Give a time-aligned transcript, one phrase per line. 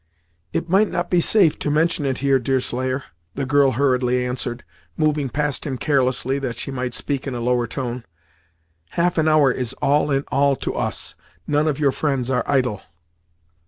[0.51, 3.03] "It might not be safe to mention it here, Deerslayer,"
[3.35, 4.63] the girl hurriedly answered,
[4.97, 8.03] moving past him carelessly, that she might speak in a lower tone;
[8.97, 11.13] "half an hour is all in all to us.
[11.45, 12.81] None of your friends are idle."